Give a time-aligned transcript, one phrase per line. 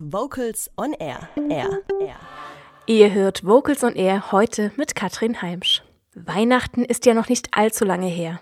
[0.00, 1.28] Vocals on Air.
[1.50, 1.80] Air.
[2.00, 2.16] Air.
[2.86, 5.82] Ihr hört Vocals on Air heute mit Katrin Heimsch.
[6.14, 8.38] Weihnachten ist ja noch nicht allzu lange her.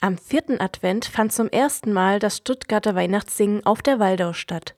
[0.00, 4.74] Am vierten Advent fand zum ersten Mal das Stuttgarter Weihnachtssingen auf der Waldau statt.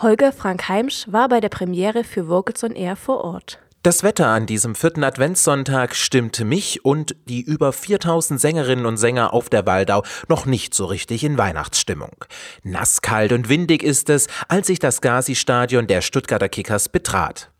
[0.00, 3.58] Holger Frank Heimsch war bei der Premiere für Vocals on Air vor Ort.
[3.82, 9.32] Das Wetter an diesem vierten Adventssonntag stimmte mich und die über 4000 Sängerinnen und Sänger
[9.32, 12.26] auf der Waldau noch nicht so richtig in Weihnachtsstimmung.
[12.62, 17.52] Nasskalt und windig ist es, als ich das Gazi-Stadion der Stuttgarter Kickers betrat.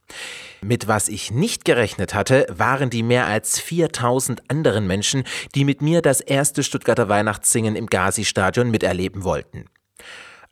[0.60, 5.24] Mit was ich nicht gerechnet hatte, waren die mehr als 4000 anderen Menschen,
[5.54, 9.70] die mit mir das erste Stuttgarter Weihnachtssingen im Gazi-Stadion miterleben wollten.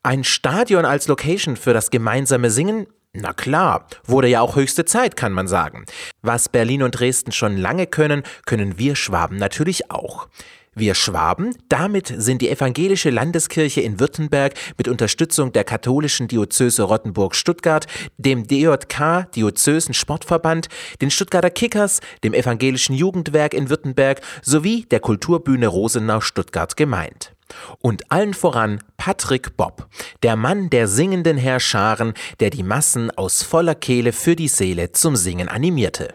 [0.02, 2.86] Ein Stadion als Location für das gemeinsame Singen?
[3.20, 5.84] Na klar, wurde ja auch höchste Zeit, kann man sagen.
[6.22, 10.28] Was Berlin und Dresden schon lange können, können wir Schwaben natürlich auch.
[10.74, 17.86] Wir Schwaben, damit sind die evangelische Landeskirche in Württemberg mit Unterstützung der katholischen Diözese Rottenburg-Stuttgart,
[18.18, 20.68] dem DJK Diözesen Sportverband,
[21.00, 27.32] den Stuttgarter Kickers, dem evangelischen Jugendwerk in Württemberg sowie der Kulturbühne Rosenau Stuttgart gemeint.
[27.80, 28.78] Und allen voran
[29.08, 29.86] Patrick Bob,
[30.22, 35.16] der Mann der singenden Herrscharen, der die Massen aus voller Kehle für die Seele zum
[35.16, 36.08] Singen animierte.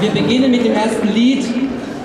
[0.00, 1.44] Wir beginnen mit dem ersten Lied.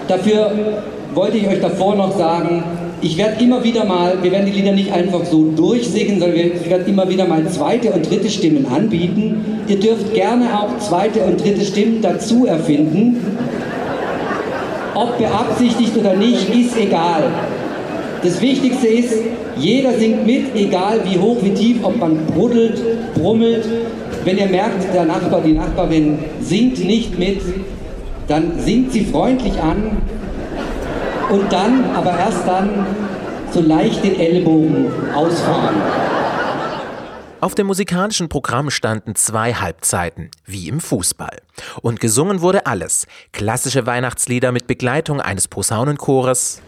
[0.08, 0.84] Dafür
[1.16, 2.64] wollte ich euch davor noch sagen,
[3.02, 6.70] ich werde immer wieder mal, wir werden die Lieder nicht einfach so durchsingen, sondern ich
[6.70, 9.64] werde immer wieder mal zweite und dritte Stimmen anbieten.
[9.68, 13.18] Ihr dürft gerne auch zweite und dritte Stimmen dazu erfinden.
[14.94, 17.32] Ob beabsichtigt oder nicht, ist egal.
[18.22, 19.14] Das Wichtigste ist,
[19.56, 23.66] jeder singt mit, egal wie hoch, wie tief, ob man bruddelt, brummelt.
[24.26, 27.42] Wenn ihr merkt, der Nachbar, die Nachbarin singt nicht mit,
[28.28, 29.98] dann singt sie freundlich an
[31.30, 32.86] und dann, aber erst dann,
[33.52, 35.76] so leicht den Ellbogen ausfahren.
[37.42, 41.38] Auf dem musikalischen Programm standen zwei Halbzeiten, wie im Fußball.
[41.82, 43.08] Und gesungen wurde alles.
[43.32, 46.62] Klassische Weihnachtslieder mit Begleitung eines Posaunenchores.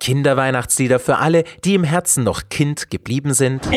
[0.00, 3.68] Kinderweihnachtslieder für alle, die im Herzen noch Kind geblieben sind.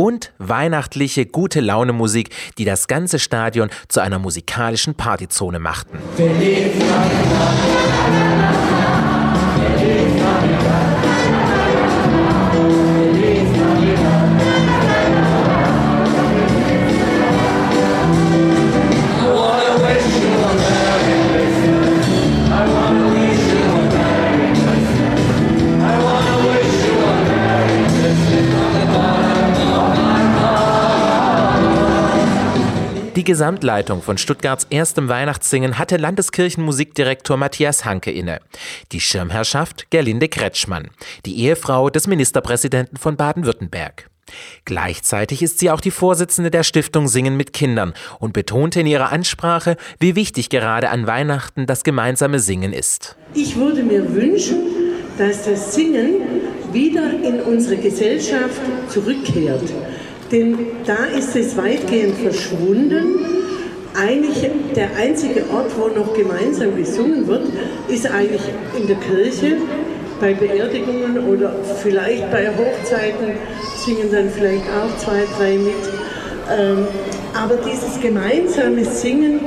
[0.00, 5.98] Und weihnachtliche gute Laune Musik, die das ganze Stadion zu einer musikalischen Partyzone machten.
[33.20, 38.40] Die Gesamtleitung von Stuttgarts erstem Weihnachtssingen hatte Landeskirchenmusikdirektor Matthias Hanke inne.
[38.92, 40.88] Die Schirmherrschaft Gerlinde Kretschmann,
[41.26, 44.08] die Ehefrau des Ministerpräsidenten von Baden-Württemberg.
[44.64, 49.12] Gleichzeitig ist sie auch die Vorsitzende der Stiftung Singen mit Kindern und betonte in ihrer
[49.12, 53.16] Ansprache, wie wichtig gerade an Weihnachten das gemeinsame Singen ist.
[53.34, 54.60] Ich würde mir wünschen,
[55.18, 56.22] dass das Singen
[56.72, 59.70] wieder in unsere Gesellschaft zurückkehrt.
[60.30, 63.16] Denn da ist es weitgehend verschwunden.
[63.94, 67.48] Eigentlich der einzige Ort, wo noch gemeinsam gesungen wird,
[67.88, 68.42] ist eigentlich
[68.78, 69.56] in der Kirche,
[70.20, 73.32] bei Beerdigungen oder vielleicht bei Hochzeiten
[73.84, 75.74] singen dann vielleicht auch zwei, drei mit.
[76.50, 76.86] Ähm,
[77.34, 79.40] aber dieses gemeinsame Singen,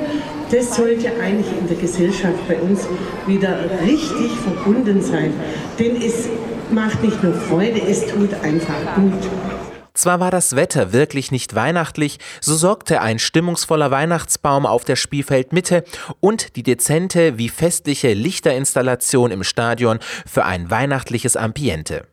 [0.51, 2.87] das sollte eigentlich in der Gesellschaft bei uns
[3.27, 5.33] wieder richtig verbunden sein.
[5.79, 6.27] Denn es
[6.71, 9.62] macht nicht nur Freude, es tut einfach gut.
[9.93, 15.83] Zwar war das Wetter wirklich nicht weihnachtlich, so sorgte ein stimmungsvoller Weihnachtsbaum auf der Spielfeldmitte
[16.19, 22.07] und die dezente wie festliche Lichterinstallation im Stadion für ein weihnachtliches Ambiente.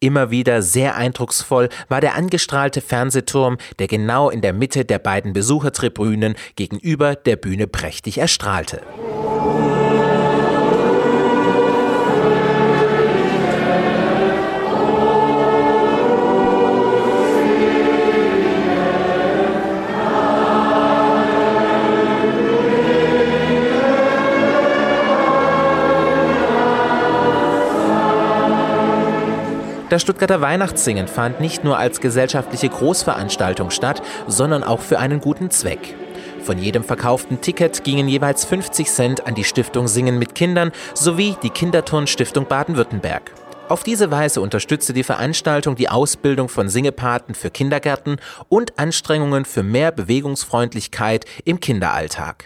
[0.00, 5.32] Immer wieder sehr eindrucksvoll war der angestrahlte Fernsehturm, der genau in der Mitte der beiden
[5.32, 8.82] Besuchertribünen gegenüber der Bühne prächtig erstrahlte.
[29.90, 35.50] Das Stuttgarter Weihnachtssingen fand nicht nur als gesellschaftliche Großveranstaltung statt, sondern auch für einen guten
[35.50, 35.96] Zweck.
[36.44, 41.34] Von jedem verkauften Ticket gingen jeweils 50 Cent an die Stiftung Singen mit Kindern sowie
[41.42, 43.32] die Kinderturnstiftung Baden-Württemberg.
[43.68, 49.64] Auf diese Weise unterstützte die Veranstaltung die Ausbildung von Singepaten für Kindergärten und Anstrengungen für
[49.64, 52.44] mehr Bewegungsfreundlichkeit im Kinderalltag.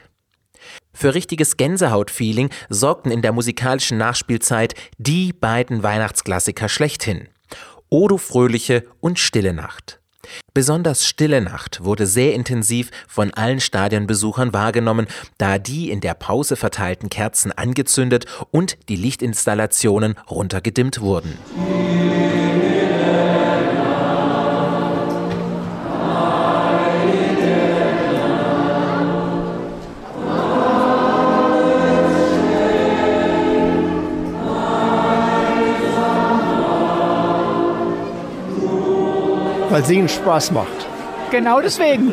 [0.95, 7.29] Für richtiges Gänsehautfeeling sorgten in der musikalischen Nachspielzeit die beiden Weihnachtsklassiker schlechthin.
[7.89, 10.01] Odo Fröhliche und Stille Nacht.
[10.55, 15.07] Besonders Stille Nacht wurde sehr intensiv von allen Stadionbesuchern wahrgenommen,
[15.39, 21.37] da die in der Pause verteilten Kerzen angezündet und die Lichtinstallationen runtergedimmt wurden.
[39.75, 40.94] Weil Singen Spaß macht.
[41.35, 42.13] Genau deswegen.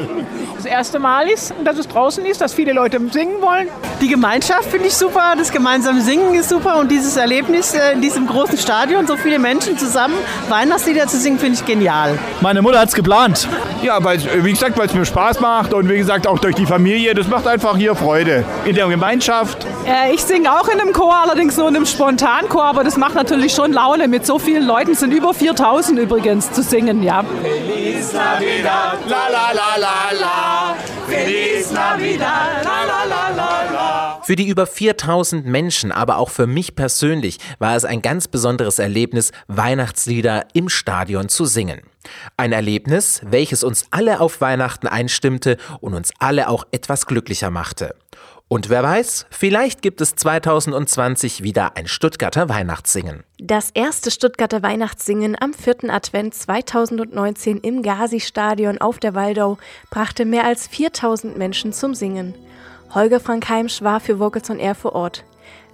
[0.56, 3.68] Das erste Mal ist, dass es draußen ist, dass viele Leute singen wollen.
[4.02, 8.02] Die Gemeinschaft finde ich super, das gemeinsame Singen ist super und dieses Erlebnis äh, in
[8.02, 10.16] diesem großen Stadion, so viele Menschen zusammen
[10.50, 12.18] Weihnachtslieder zu singen, finde ich genial.
[12.42, 13.48] Meine Mutter hat es geplant.
[13.84, 16.66] Ja, weil, wie gesagt, weil es mir Spaß macht und wie gesagt auch durch die
[16.66, 17.14] Familie.
[17.14, 18.44] Das macht einfach hier Freude.
[18.66, 19.68] In der Gemeinschaft.
[19.86, 23.14] Äh, ich singe auch in einem Chor, allerdings nur in einem Spontanchor, aber das macht
[23.14, 24.92] natürlich schon Laune mit so vielen Leuten.
[24.92, 27.24] Es sind über 4000 übrigens zu singen, ja.
[27.66, 30.76] Feliz Navidad, la la la la la.
[31.08, 34.22] Feliz Navidad, la la la la la.
[34.24, 38.80] Für die über 4000 Menschen, aber auch für mich persönlich war es ein ganz besonderes
[38.80, 41.82] Erlebnis, Weihnachtslieder im Stadion zu singen.
[42.36, 47.94] Ein Erlebnis, welches uns alle auf Weihnachten einstimmte und uns alle auch etwas glücklicher machte.
[48.52, 53.24] Und wer weiß, vielleicht gibt es 2020 wieder ein Stuttgarter Weihnachtssingen.
[53.38, 59.58] Das erste Stuttgarter Weihnachtssingen am vierten Advent 2019 im Gazi-Stadion auf der Waldau
[59.90, 62.36] brachte mehr als 4000 Menschen zum Singen.
[62.94, 65.24] Holger Frank Heimsch war für Vocals on Air vor Ort.